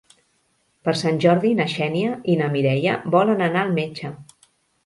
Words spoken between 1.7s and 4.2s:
Xènia i na Mireia volen anar al metge.